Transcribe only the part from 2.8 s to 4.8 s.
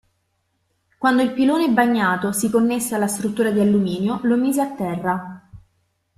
alla struttura di alluminio lo mise a